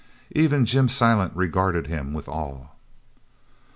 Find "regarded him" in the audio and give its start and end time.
1.35-2.11